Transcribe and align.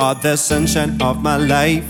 Are 0.00 0.14
the 0.14 0.36
sunshine 0.36 0.96
of 1.02 1.22
my 1.22 1.36
life. 1.36 1.86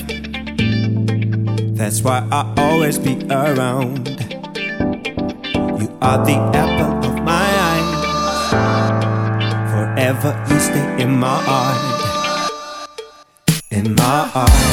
That's 1.78 2.02
why 2.02 2.27
I 2.33 2.52
always 2.56 2.98
be 2.98 3.14
around. 3.30 4.09
You 5.78 5.96
are 6.02 6.19
the 6.27 6.34
apple 6.52 7.09
of 7.09 7.23
my 7.23 7.46
eye. 7.70 7.86
Forever 9.70 10.34
you 10.50 10.59
stay 10.59 11.02
in 11.02 11.20
my 11.20 11.41
heart. 11.41 11.78
In 13.70 13.94
my 13.94 14.27
heart. 14.27 14.70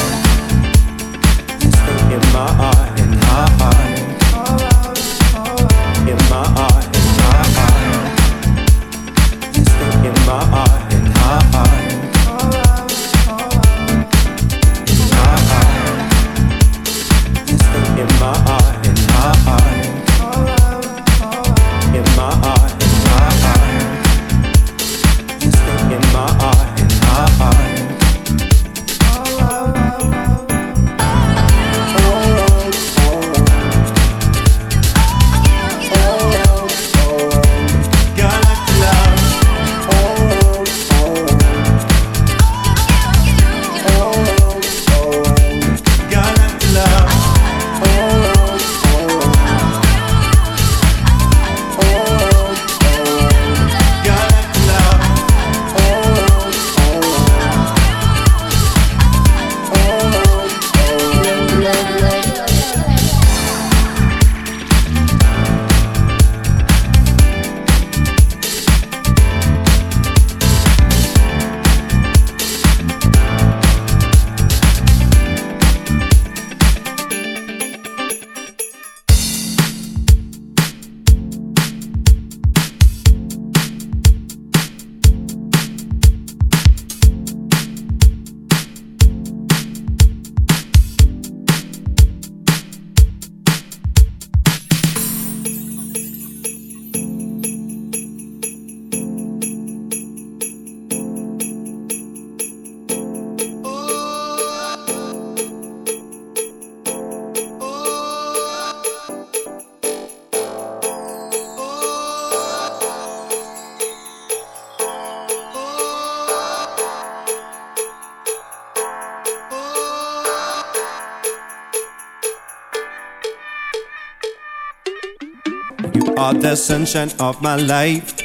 The 126.40 126.54
sunshine 126.54 127.10
of 127.18 127.42
my 127.42 127.56
life. 127.56 128.16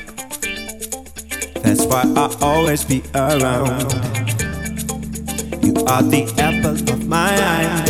That's 1.64 1.86
why 1.86 2.04
I 2.16 2.36
always 2.42 2.84
be 2.84 3.02
around. 3.16 3.92
You 5.64 5.74
are 5.86 6.04
the 6.04 6.32
apple 6.38 6.78
of 6.94 7.08
my 7.08 7.34
eye. 7.34 7.86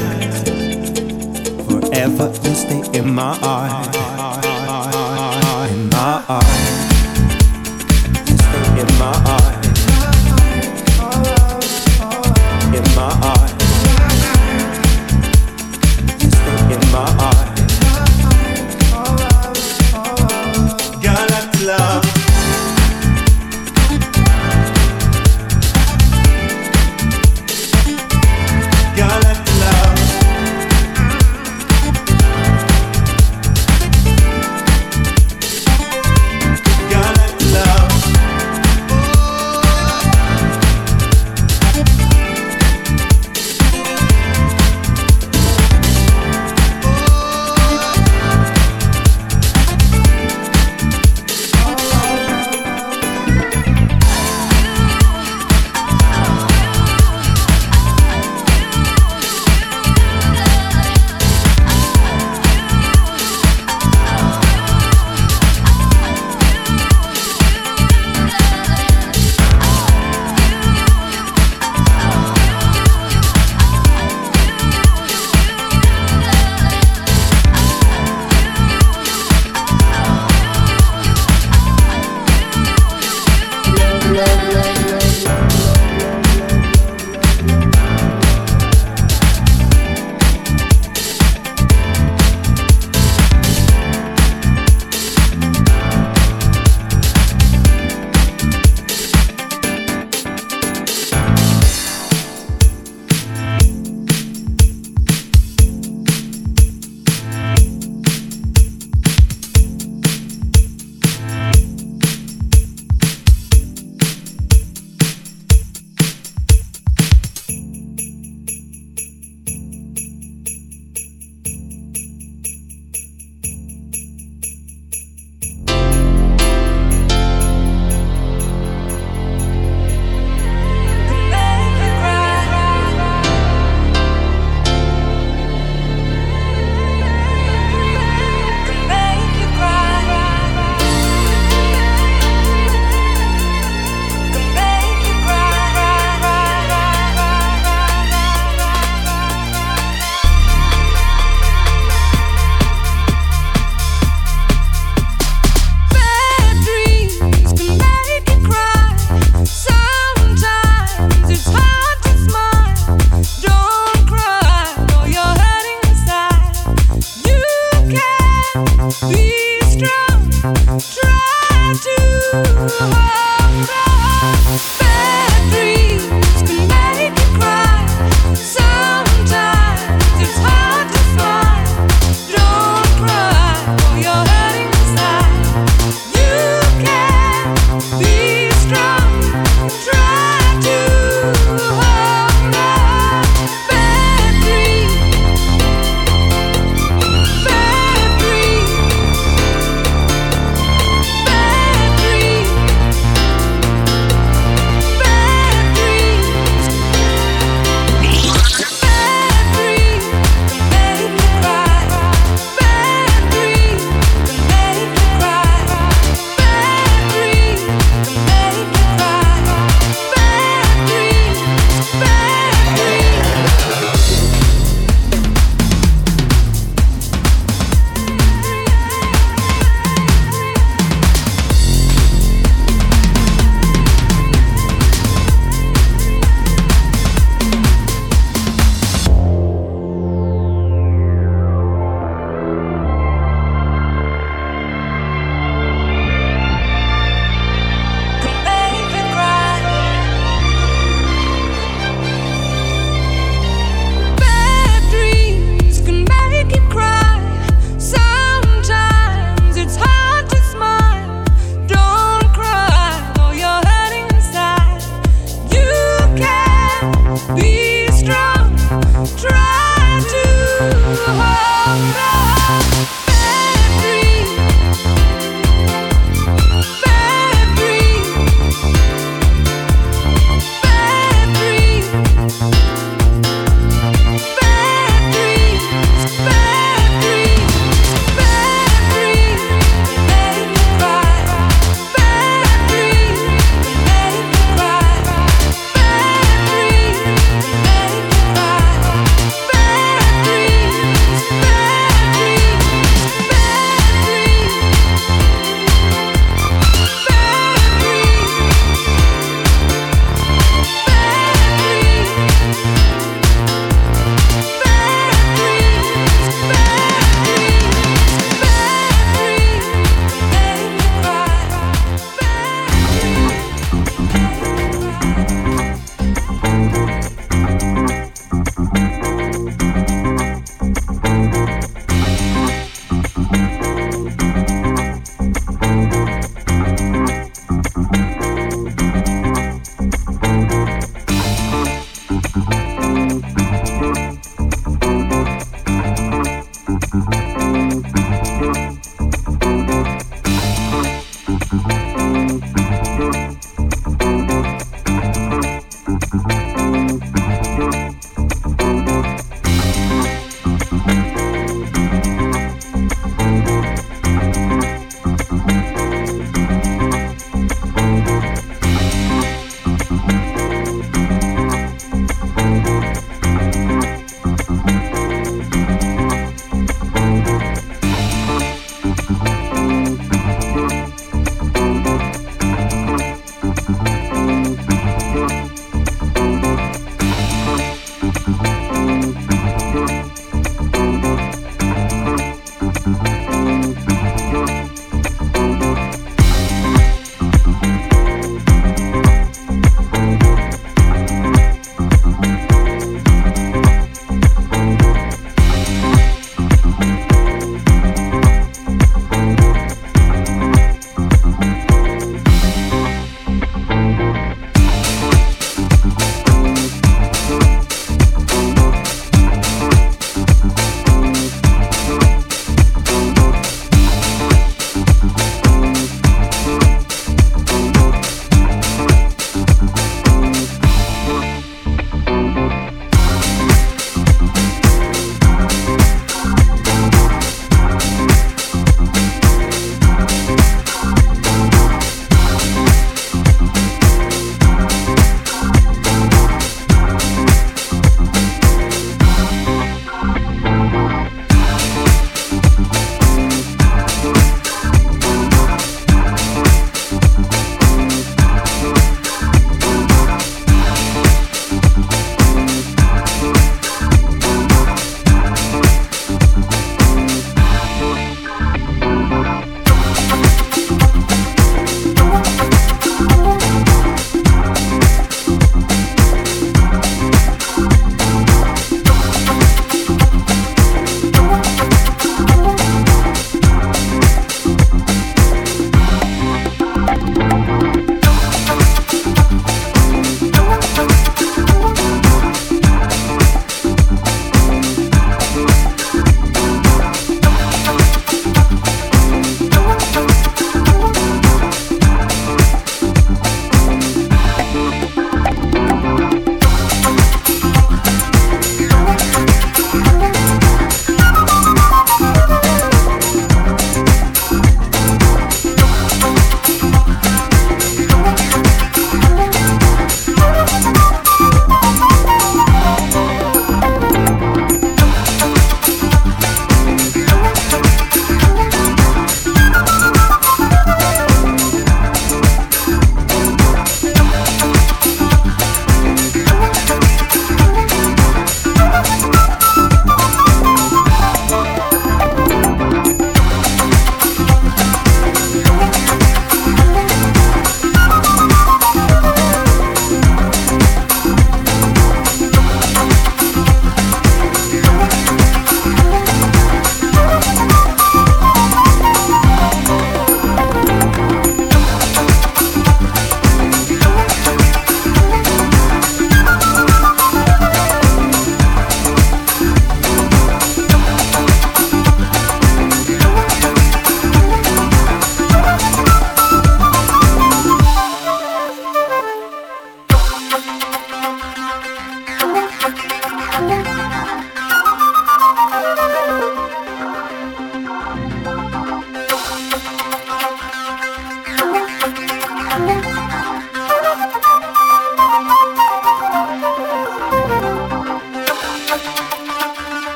Forever 1.68 2.32
you 2.44 2.56
stay 2.56 3.00
in 3.00 3.14
my 3.14 3.36
heart. 3.36 3.96
In 5.72 5.90
my 5.90 6.22
heart. 6.28 6.83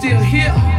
Still 0.00 0.18
here. 0.22 0.69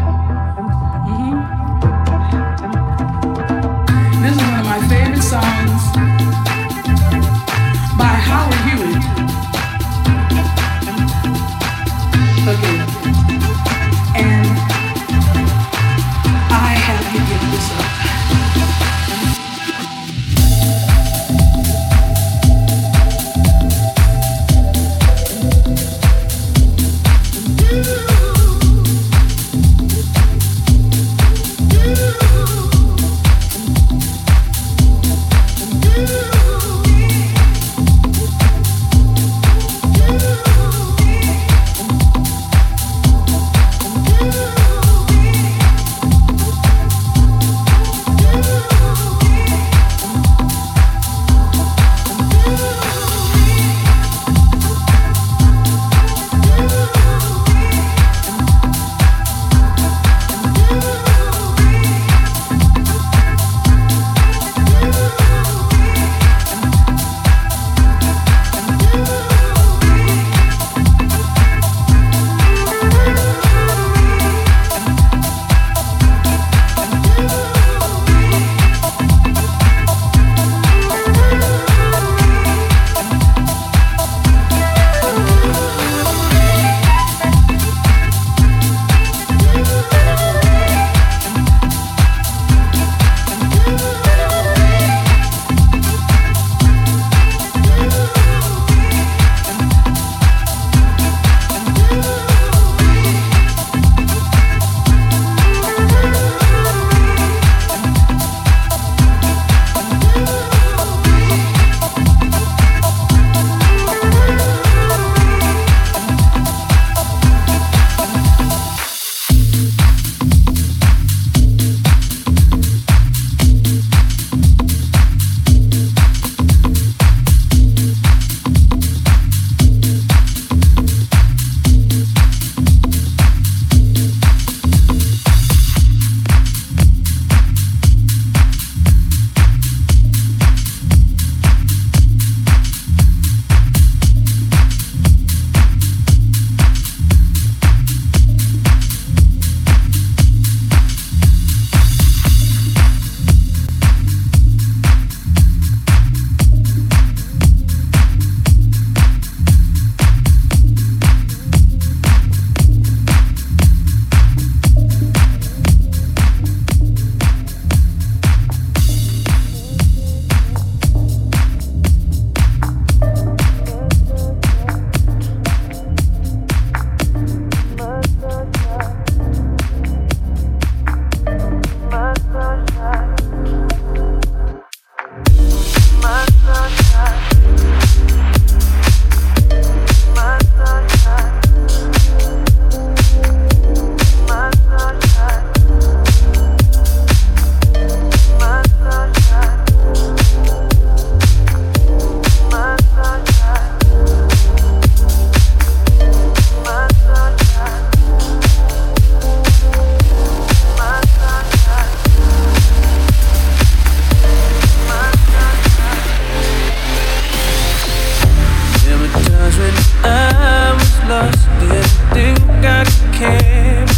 Still, 221.30 222.30
you 222.30 222.36
gotta 222.62 222.92
care. 223.14 223.91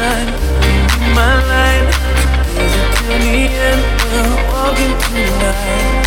Sunshine, 0.00 0.32
my 1.14 1.34
light. 1.50 1.92
Together 2.46 2.86
till 2.96 3.18
the 3.18 3.40
end, 3.68 3.82
we'll 4.10 4.36
walk 4.52 4.78
into 4.80 5.08
the 5.12 5.36
night. 5.42 6.06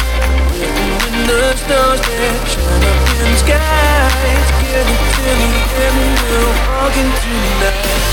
Written 0.57 0.89
in 1.07 1.27
the 1.27 1.55
stars 1.55 2.01
that 2.01 2.41
shine 2.51 2.85
up 2.89 3.09
in 3.11 3.31
the 3.31 3.37
sky. 3.43 4.33
Together 4.59 4.97
till 5.13 5.37
the 5.41 5.61
end, 5.85 6.01
we'll 6.29 6.53
walk 6.69 6.95
into 6.97 7.29
the 7.29 7.53
night. 7.61 8.12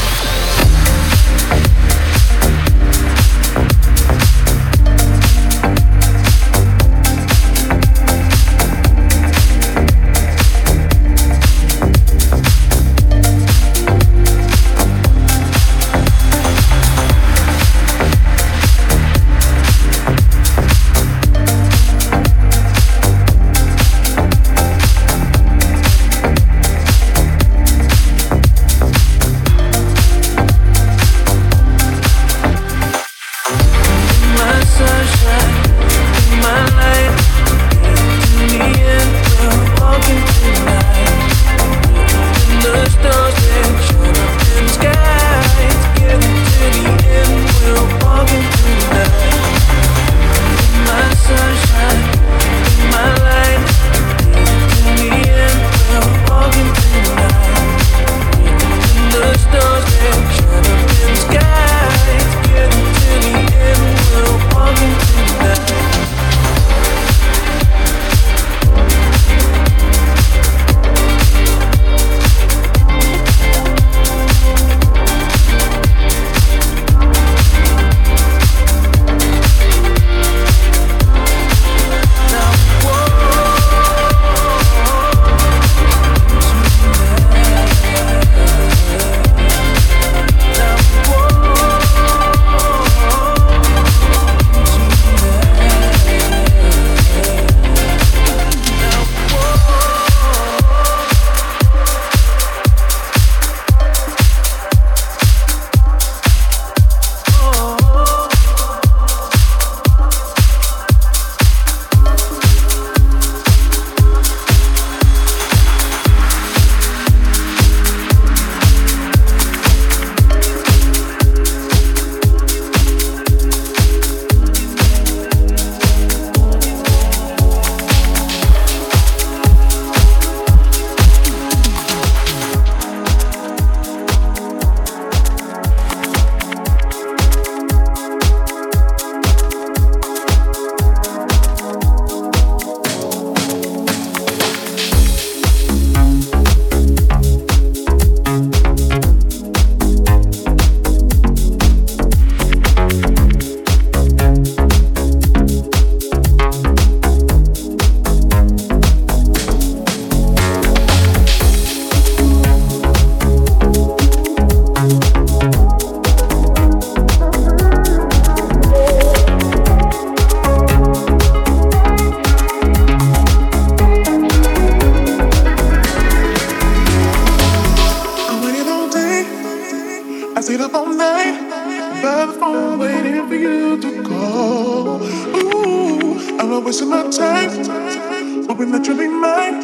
We're 186.61 186.67
wasting 186.67 186.93
our 186.93 187.11
time, 187.11 188.47
hoping 188.47 188.71
that 188.73 188.87
you'll 188.87 188.99
be 188.99 189.09
mine. 189.09 189.63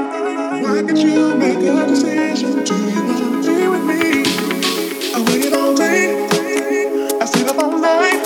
Why 0.63 0.83
can't 0.83 0.97
you 0.97 1.37
make 1.37 1.59
a 1.59 1.87
decision? 1.87 2.65
Do 2.65 2.75
you 2.75 3.03
wanna 3.05 3.43
be 3.43 3.69
with 3.69 3.85
me? 3.85 4.25
I 5.15 5.23
waited 5.29 5.53
all 5.53 5.75
day, 5.77 6.27
I 7.21 7.27
stayed 7.27 7.49
up 7.49 7.59
all 7.59 7.79
night, 7.79 8.25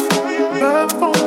love 0.62 0.92
for 0.92 1.19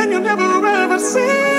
and 0.00 0.12
you'll 0.12 0.22
never 0.22 0.66
ever 0.66 0.98
see. 0.98 1.49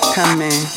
welcoming. 0.00 0.73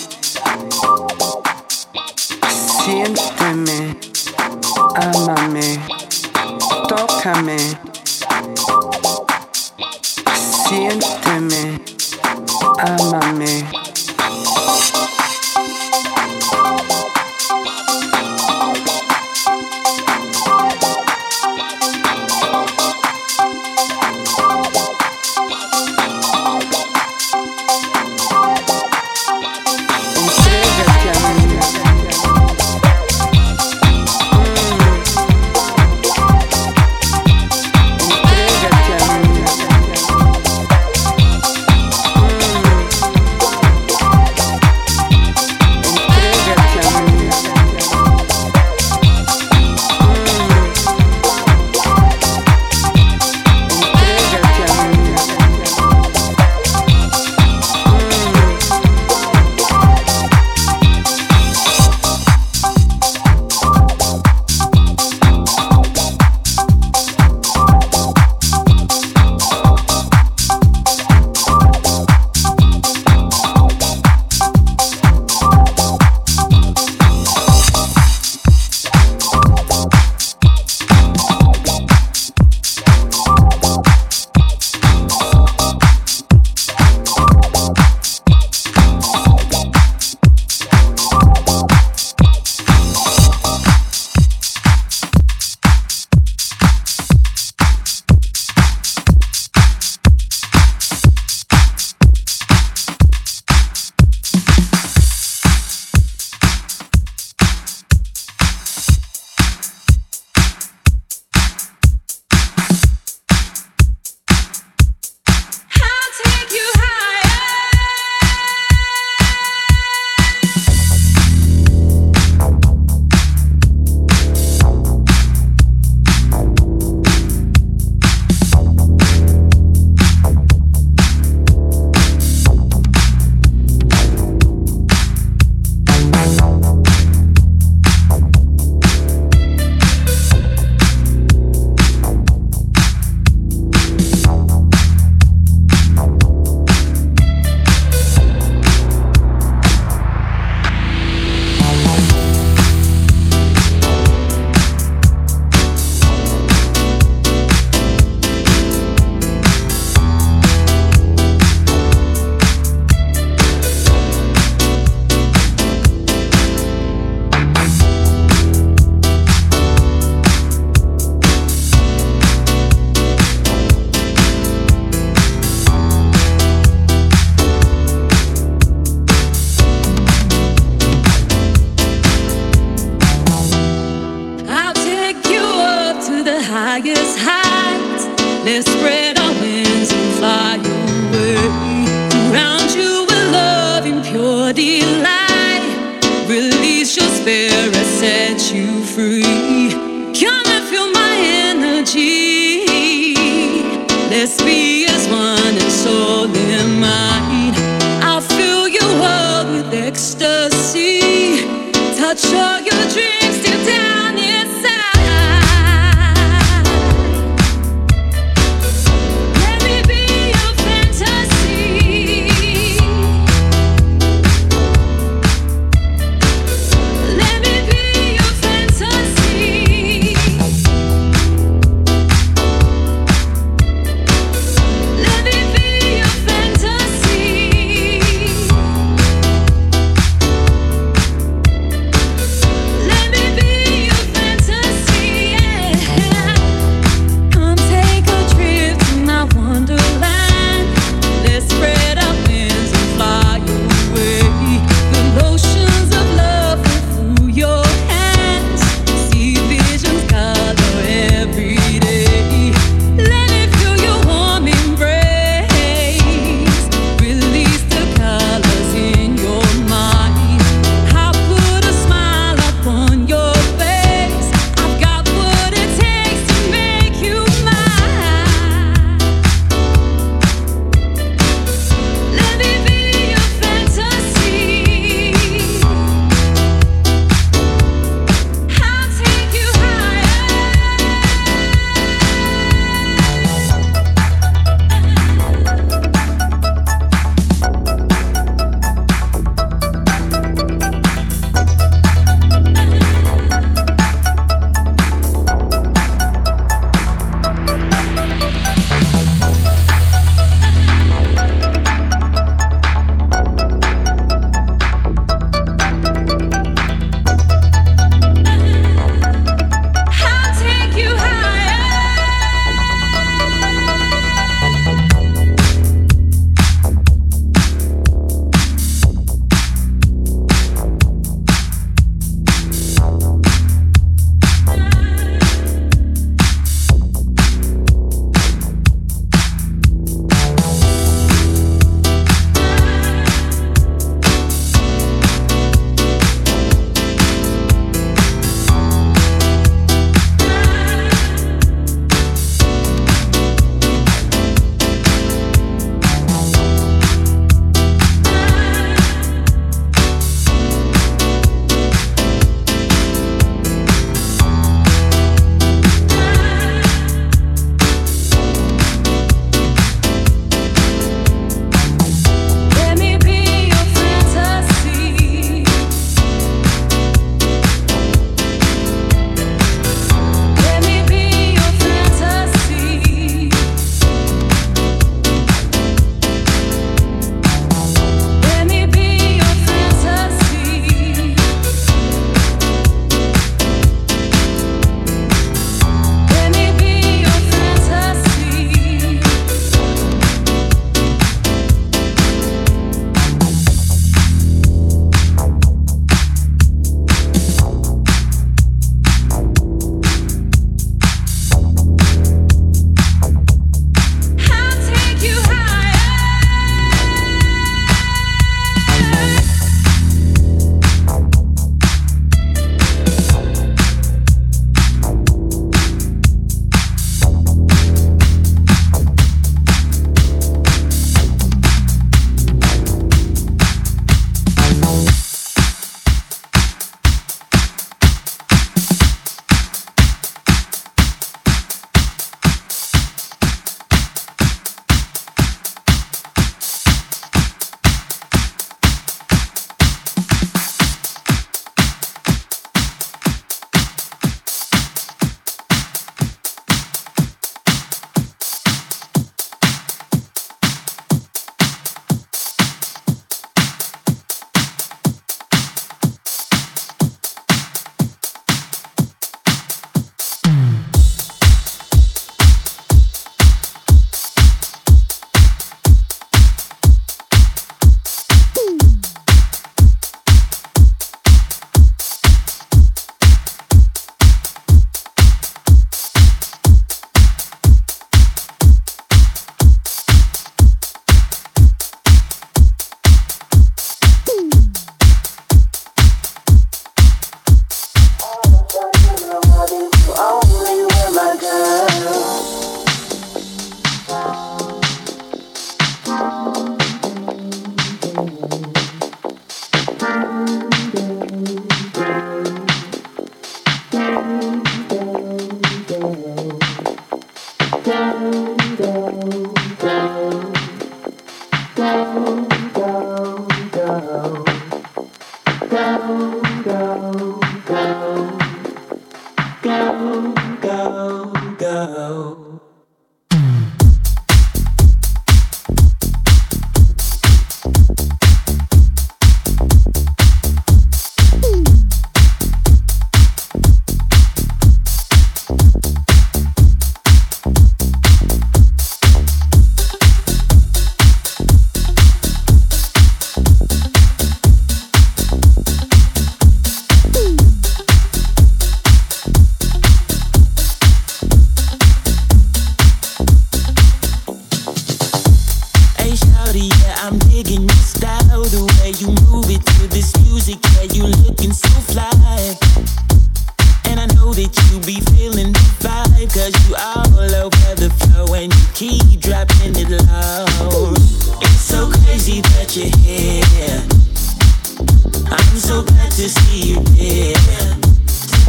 see 586.07 586.53
you 586.53 586.59
there. 586.77 587.57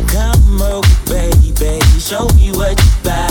Come 0.09 0.61
over, 0.62 0.89
baby, 1.07 1.81
show 2.01 2.26
me 2.35 2.51
what 2.53 2.81
you 2.81 2.91
buy. 3.05 3.28